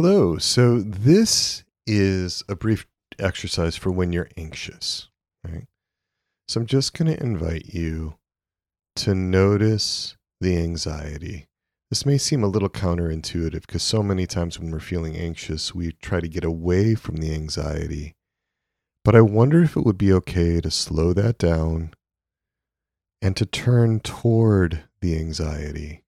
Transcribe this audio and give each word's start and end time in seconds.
Hello. 0.00 0.38
So 0.38 0.78
this 0.78 1.64
is 1.84 2.44
a 2.48 2.54
brief 2.54 2.86
exercise 3.18 3.74
for 3.74 3.90
when 3.90 4.12
you're 4.12 4.28
anxious, 4.36 5.08
right? 5.42 5.66
So 6.46 6.60
I'm 6.60 6.66
just 6.66 6.94
going 6.96 7.12
to 7.12 7.20
invite 7.20 7.74
you 7.74 8.14
to 8.94 9.12
notice 9.12 10.16
the 10.40 10.56
anxiety. 10.56 11.48
This 11.90 12.06
may 12.06 12.16
seem 12.16 12.44
a 12.44 12.46
little 12.46 12.68
counterintuitive 12.68 13.62
because 13.62 13.82
so 13.82 14.04
many 14.04 14.24
times 14.24 14.56
when 14.56 14.70
we're 14.70 14.78
feeling 14.78 15.16
anxious, 15.16 15.74
we 15.74 15.90
try 16.00 16.20
to 16.20 16.28
get 16.28 16.44
away 16.44 16.94
from 16.94 17.16
the 17.16 17.34
anxiety. 17.34 18.14
But 19.04 19.16
I 19.16 19.20
wonder 19.22 19.64
if 19.64 19.76
it 19.76 19.84
would 19.84 19.98
be 19.98 20.12
okay 20.12 20.60
to 20.60 20.70
slow 20.70 21.12
that 21.14 21.38
down 21.38 21.92
and 23.20 23.36
to 23.36 23.44
turn 23.44 23.98
toward 23.98 24.84
the 25.00 25.18
anxiety 25.18 26.04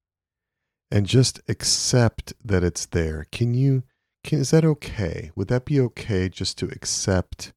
and 0.91 1.07
just 1.07 1.41
accept 1.49 2.33
that 2.45 2.65
it's 2.65 2.87
there. 2.87 3.27
Can 3.31 3.55
you 3.55 3.85
can 4.25 4.41
is 4.41 4.51
that 4.51 4.65
okay? 4.65 5.31
Would 5.35 5.49
that 5.49 5.65
be 5.65 5.81
okay 5.81 6.29
just 6.29 6.59
to 6.59 6.67
accept 6.67 7.53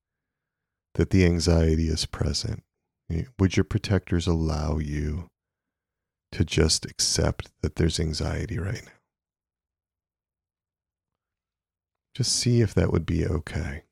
that 0.96 1.10
the 1.10 1.26
anxiety 1.26 1.88
is 1.88 2.06
present? 2.06 2.64
Would 3.38 3.58
your 3.58 3.64
protectors 3.64 4.28
allow 4.28 4.78
you 4.78 5.28
to 6.32 6.46
just 6.46 6.86
accept 6.86 7.50
that 7.62 7.76
there's 7.76 8.00
anxiety 8.00 8.58
right 8.58 8.82
now? 8.84 8.92
Just 12.16 12.36
see 12.36 12.62
if 12.62 12.74
that 12.76 12.92
would 12.92 13.06
be 13.06 13.26
okay. 13.26 13.84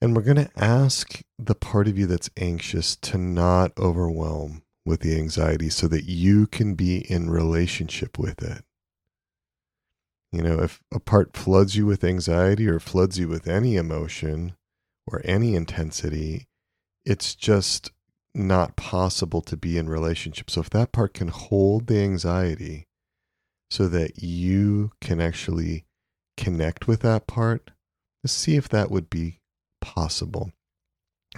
And 0.00 0.14
we're 0.14 0.22
going 0.22 0.36
to 0.36 0.50
ask 0.56 1.20
the 1.38 1.54
part 1.54 1.88
of 1.88 1.98
you 1.98 2.06
that's 2.06 2.30
anxious 2.36 2.96
to 2.96 3.18
not 3.18 3.72
overwhelm 3.78 4.62
with 4.84 5.00
the 5.00 5.16
anxiety 5.16 5.68
so 5.68 5.86
that 5.88 6.04
you 6.04 6.46
can 6.46 6.74
be 6.74 6.98
in 7.10 7.30
relationship 7.30 8.18
with 8.18 8.42
it. 8.42 8.64
You 10.32 10.42
know, 10.42 10.60
if 10.60 10.80
a 10.92 10.98
part 10.98 11.36
floods 11.36 11.76
you 11.76 11.86
with 11.86 12.02
anxiety 12.02 12.66
or 12.66 12.80
floods 12.80 13.18
you 13.18 13.28
with 13.28 13.46
any 13.46 13.76
emotion 13.76 14.56
or 15.06 15.20
any 15.24 15.54
intensity, 15.54 16.46
it's 17.04 17.34
just 17.34 17.90
not 18.34 18.76
possible 18.76 19.42
to 19.42 19.56
be 19.56 19.76
in 19.76 19.88
relationship. 19.88 20.50
So 20.50 20.60
if 20.60 20.70
that 20.70 20.90
part 20.90 21.14
can 21.14 21.28
hold 21.28 21.86
the 21.86 22.00
anxiety 22.00 22.86
so 23.70 23.88
that 23.88 24.22
you 24.22 24.92
can 25.00 25.20
actually 25.20 25.84
connect 26.36 26.88
with 26.88 27.00
that 27.00 27.26
part, 27.26 27.70
let's 28.24 28.32
see 28.32 28.56
if 28.56 28.68
that 28.70 28.90
would 28.90 29.10
be 29.10 29.40
possible. 29.82 30.52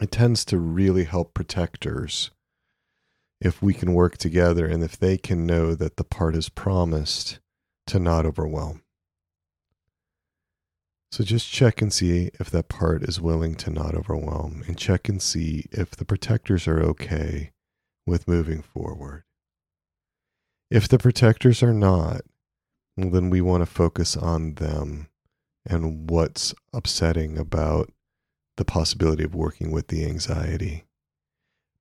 It 0.00 0.12
tends 0.12 0.44
to 0.46 0.58
really 0.58 1.04
help 1.04 1.34
protectors 1.34 2.30
if 3.40 3.62
we 3.62 3.74
can 3.74 3.94
work 3.94 4.16
together 4.16 4.66
and 4.66 4.82
if 4.82 4.96
they 4.98 5.16
can 5.16 5.46
know 5.46 5.74
that 5.74 5.96
the 5.96 6.04
part 6.04 6.34
is 6.36 6.48
promised 6.48 7.38
to 7.86 7.98
not 7.98 8.24
overwhelm. 8.24 8.82
So 11.12 11.22
just 11.22 11.50
check 11.50 11.80
and 11.80 11.92
see 11.92 12.30
if 12.40 12.50
that 12.50 12.68
part 12.68 13.04
is 13.04 13.20
willing 13.20 13.54
to 13.56 13.70
not 13.70 13.94
overwhelm 13.94 14.64
and 14.66 14.76
check 14.76 15.08
and 15.08 15.22
see 15.22 15.66
if 15.70 15.92
the 15.92 16.04
protectors 16.04 16.66
are 16.66 16.82
okay 16.82 17.52
with 18.06 18.26
moving 18.26 18.62
forward. 18.62 19.22
If 20.70 20.88
the 20.88 20.98
protectors 20.98 21.62
are 21.62 21.72
not, 21.72 22.22
well, 22.96 23.10
then 23.10 23.30
we 23.30 23.40
want 23.40 23.62
to 23.62 23.66
focus 23.66 24.16
on 24.16 24.54
them 24.54 25.08
and 25.64 26.10
what's 26.10 26.54
upsetting 26.72 27.38
about 27.38 27.92
the 28.56 28.64
possibility 28.64 29.24
of 29.24 29.34
working 29.34 29.70
with 29.70 29.88
the 29.88 30.04
anxiety 30.04 30.84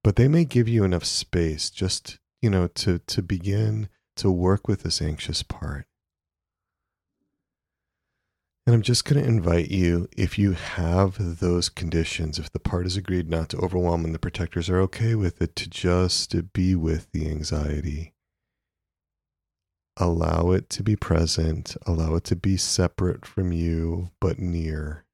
but 0.04 0.18
they 0.18 0.28
may 0.28 0.46
give 0.46 0.68
you 0.68 0.84
enough 0.84 1.06
space 1.06 1.70
just 1.70 2.20
you 2.42 2.50
know 2.50 2.68
to 2.68 3.00
to 3.00 3.22
begin 3.22 3.90
to 4.16 4.30
work 4.30 4.68
with 4.68 4.84
this 4.84 5.02
anxious 5.02 5.42
part. 5.42 5.88
And 8.66 8.73
i'm 8.73 8.82
just 8.82 9.06
going 9.06 9.22
to 9.22 9.28
invite 9.28 9.72
you 9.72 10.08
if 10.16 10.38
you 10.38 10.54
have 10.54 11.40
those 11.40 11.70
conditions 11.70 12.40
if 12.40 12.52
the 12.52 12.60
part 12.60 12.86
has 12.86 12.95
agreed 12.95 13.30
not 13.30 13.50
to 13.50 13.58
overwhelm 13.58 14.06
and 14.06 14.14
the 14.14 14.20
protectors 14.20 14.70
are 14.70 14.80
okay 14.82 15.16
with 15.16 15.42
it 15.42 15.55
to 15.58 15.70
just 15.70 16.54
be 16.54 16.76
with 16.76 17.11
the 17.11 17.30
anxiety. 17.30 18.14
Allow 19.98 20.52
it 20.52 20.70
to 20.72 20.83
be 20.83 20.95
present 20.95 21.76
allow 21.86 22.16
it 22.16 22.23
to 22.26 22.36
be 22.36 22.58
separate 22.58 23.26
from 23.26 23.52
you 23.52 24.11
but 24.20 24.39
near. 24.39 25.06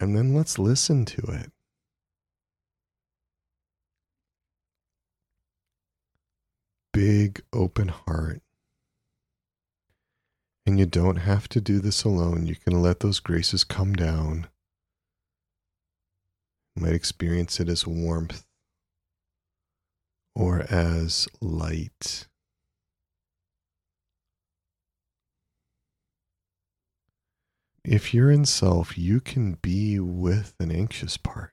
And 0.00 0.16
then 0.16 0.34
let's 0.34 0.58
listen 0.58 1.04
to 1.06 1.22
it 1.22 1.52
big 6.98 7.40
open 7.52 7.86
heart. 7.86 8.42
And 10.66 10.80
you 10.80 10.84
don't 10.84 11.18
have 11.18 11.48
to 11.50 11.60
do 11.60 11.78
this 11.78 12.02
alone. 12.02 12.48
You 12.48 12.56
can 12.56 12.82
let 12.82 12.98
those 12.98 13.20
graces 13.20 13.62
come 13.62 13.92
down. 13.92 14.48
You 16.74 16.82
might 16.82 16.94
experience 16.94 17.60
it 17.60 17.68
as 17.68 17.86
warmth 17.86 18.44
or 20.34 20.62
as 20.68 21.28
light. 21.40 22.26
If 27.84 28.12
you're 28.12 28.32
in 28.32 28.44
self, 28.44 28.98
you 28.98 29.20
can 29.20 29.56
be 29.62 30.00
with 30.00 30.56
an 30.58 30.72
anxious 30.72 31.16
part. 31.16 31.52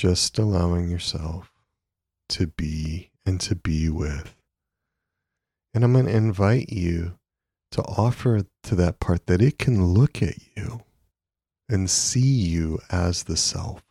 Just 0.00 0.38
allowing 0.38 0.88
yourself 0.88 1.52
to 2.26 2.46
be 2.46 3.10
and 3.26 3.38
to 3.38 3.54
be 3.54 3.90
with. 3.90 4.34
And 5.74 5.84
I'm 5.84 5.92
going 5.92 6.06
to 6.06 6.16
invite 6.16 6.70
you 6.70 7.18
to 7.72 7.82
offer 7.82 8.46
to 8.62 8.74
that 8.76 8.98
part 8.98 9.26
that 9.26 9.42
it 9.42 9.58
can 9.58 9.84
look 9.84 10.22
at 10.22 10.36
you 10.56 10.80
and 11.68 11.90
see 11.90 12.20
you 12.20 12.78
as 12.90 13.24
the 13.24 13.36
self. 13.36 13.82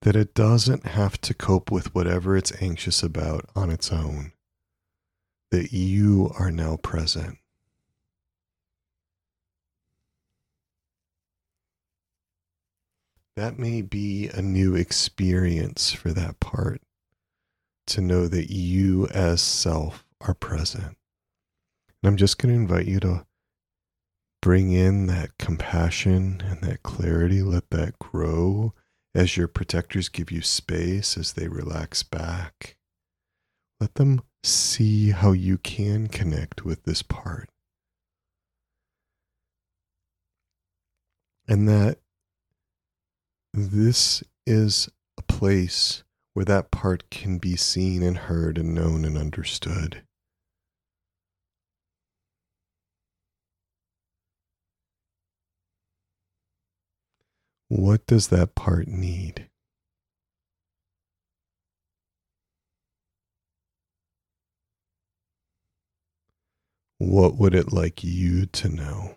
That 0.00 0.16
it 0.16 0.32
doesn't 0.32 0.86
have 0.86 1.20
to 1.20 1.34
cope 1.34 1.70
with 1.70 1.94
whatever 1.94 2.34
it's 2.34 2.62
anxious 2.62 3.02
about 3.02 3.44
on 3.54 3.68
its 3.68 3.92
own. 3.92 4.32
That 5.50 5.70
you 5.70 6.32
are 6.38 6.50
now 6.50 6.78
present. 6.78 7.36
That 13.36 13.58
may 13.58 13.82
be 13.82 14.28
a 14.28 14.40
new 14.40 14.74
experience 14.74 15.92
for 15.92 16.12
that 16.12 16.40
part 16.40 16.80
to 17.86 18.00
know 18.00 18.26
that 18.26 18.50
you 18.50 19.06
as 19.08 19.40
self 19.40 20.04
are 20.22 20.34
present. 20.34 20.96
And 22.02 22.04
I'm 22.04 22.16
just 22.16 22.38
going 22.38 22.54
to 22.54 22.60
invite 22.60 22.86
you 22.86 22.98
to 23.00 23.26
bring 24.40 24.72
in 24.72 25.06
that 25.06 25.36
compassion 25.38 26.42
and 26.46 26.62
that 26.62 26.82
clarity. 26.82 27.42
Let 27.42 27.70
that 27.70 27.98
grow 27.98 28.72
as 29.14 29.36
your 29.36 29.48
protectors 29.48 30.08
give 30.08 30.30
you 30.30 30.42
space, 30.42 31.16
as 31.16 31.34
they 31.34 31.48
relax 31.48 32.02
back. 32.02 32.76
Let 33.80 33.94
them 33.94 34.22
see 34.42 35.10
how 35.10 35.32
you 35.32 35.58
can 35.58 36.06
connect 36.08 36.64
with 36.64 36.84
this 36.84 37.02
part. 37.02 37.48
And 41.48 41.68
that 41.68 41.98
this 43.56 44.22
is 44.46 44.90
a 45.16 45.22
place 45.22 46.04
where 46.34 46.44
that 46.44 46.70
part 46.70 47.08
can 47.08 47.38
be 47.38 47.56
seen 47.56 48.02
and 48.02 48.18
heard 48.18 48.58
and 48.58 48.74
known 48.74 49.02
and 49.06 49.16
understood. 49.16 50.02
What 57.68 58.06
does 58.06 58.28
that 58.28 58.54
part 58.54 58.88
need? 58.88 59.48
What 66.98 67.36
would 67.36 67.54
it 67.54 67.72
like 67.72 68.04
you 68.04 68.44
to 68.46 68.68
know? 68.68 69.16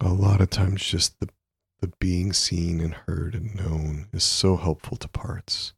A 0.00 0.08
lot 0.08 0.40
of 0.40 0.50
times 0.50 0.82
just 0.84 1.20
the 1.20 1.28
the 1.80 1.92
being 1.98 2.32
seen 2.32 2.80
and 2.80 2.92
heard 2.92 3.34
and 3.34 3.54
known 3.54 4.08
is 4.12 4.22
so 4.24 4.56
helpful 4.56 4.96
to 4.98 5.08
parts. 5.08 5.72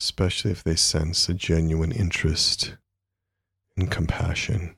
especially 0.00 0.50
if 0.50 0.62
they 0.62 0.76
sense 0.76 1.28
a 1.28 1.34
genuine 1.34 1.90
interest 1.92 2.76
and 3.76 3.90
compassion. 3.90 4.76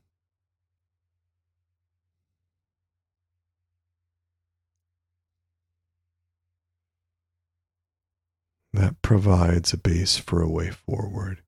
That 8.73 9.03
provides 9.03 9.73
a 9.73 9.77
base 9.77 10.19
for 10.19 10.41
a 10.41 10.49
way 10.49 10.71
forward. 10.71 11.43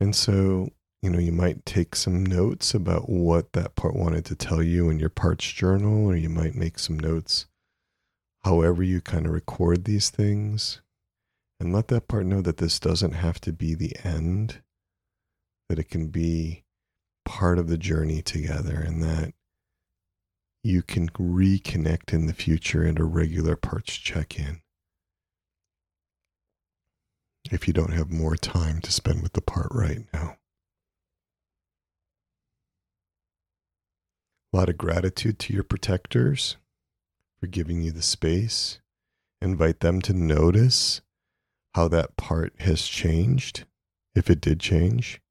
And 0.00 0.14
so, 0.14 0.70
you 1.02 1.10
know, 1.10 1.18
you 1.18 1.32
might 1.32 1.66
take 1.66 1.96
some 1.96 2.24
notes 2.24 2.74
about 2.74 3.08
what 3.08 3.52
that 3.52 3.74
part 3.74 3.96
wanted 3.96 4.24
to 4.26 4.36
tell 4.36 4.62
you 4.62 4.88
in 4.88 5.00
your 5.00 5.08
parts 5.10 5.50
journal, 5.50 6.06
or 6.06 6.16
you 6.16 6.28
might 6.28 6.54
make 6.54 6.78
some 6.78 6.98
notes 6.98 7.46
however 8.44 8.82
you 8.82 9.00
kind 9.00 9.26
of 9.26 9.32
record 9.32 9.84
these 9.84 10.10
things 10.10 10.80
and 11.60 11.72
let 11.72 11.88
that 11.88 12.08
part 12.08 12.26
know 12.26 12.40
that 12.40 12.56
this 12.56 12.80
doesn't 12.80 13.12
have 13.12 13.40
to 13.40 13.52
be 13.52 13.74
the 13.74 13.96
end, 14.04 14.62
that 15.68 15.78
it 15.78 15.88
can 15.88 16.08
be 16.08 16.64
part 17.24 17.58
of 17.58 17.68
the 17.68 17.78
journey 17.78 18.20
together, 18.20 18.76
and 18.76 19.02
that 19.02 19.32
you 20.64 20.82
can 20.82 21.08
reconnect 21.10 22.12
in 22.12 22.26
the 22.26 22.32
future 22.32 22.86
at 22.86 22.98
a 22.98 23.04
regular 23.04 23.56
parts 23.56 23.96
check 23.96 24.38
in. 24.38 24.60
If 27.50 27.66
you 27.66 27.74
don't 27.74 27.92
have 27.92 28.10
more 28.10 28.36
time 28.36 28.80
to 28.80 28.92
spend 28.92 29.22
with 29.22 29.32
the 29.32 29.40
part 29.40 29.68
right 29.72 30.04
now. 30.12 30.36
A 34.52 34.56
lot 34.58 34.68
of 34.68 34.76
gratitude 34.76 35.38
to 35.40 35.54
your 35.54 35.64
protectors 35.64 36.56
for 37.40 37.46
giving 37.46 37.80
you 37.80 37.90
the 37.90 38.02
space. 38.02 38.80
Invite 39.40 39.80
them 39.80 40.02
to 40.02 40.12
notice 40.12 41.00
how 41.74 41.88
that 41.88 42.16
part 42.16 42.52
has 42.60 42.86
changed, 42.86 43.64
if 44.14 44.28
it 44.28 44.42
did 44.42 44.60
change. 44.60 45.22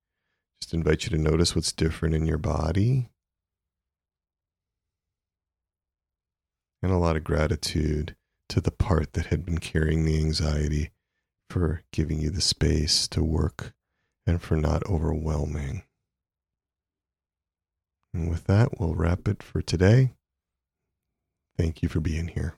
Just 0.60 0.74
invite 0.74 1.04
you 1.04 1.12
to 1.12 1.18
notice 1.18 1.56
what's 1.56 1.72
different 1.72 2.16
in 2.16 2.26
your 2.26 2.40
body. 2.40 3.10
And 6.82 6.92
a 6.92 6.98
lot 6.98 7.16
of 7.16 7.24
gratitude 7.24 8.16
to 8.50 8.60
the 8.60 8.72
part 8.72 9.14
that 9.14 9.28
had 9.28 9.46
been 9.46 9.60
carrying 9.60 10.04
the 10.04 10.18
anxiety 10.18 10.90
for 11.48 11.84
giving 11.92 12.20
you 12.20 12.32
the 12.32 12.42
space 12.42 13.08
to 13.10 13.24
work 13.24 13.74
and 14.26 14.42
for 14.42 14.58
not 14.58 14.84
overwhelming. 14.88 15.84
And 18.14 18.30
with 18.30 18.46
that, 18.46 18.80
we'll 18.80 18.96
wrap 18.96 19.28
it 19.28 19.42
for 19.42 19.62
today. 19.62 20.14
Thank 21.58 21.82
you 21.82 21.90
for 21.90 22.00
being 22.00 22.30
here. 22.30 22.56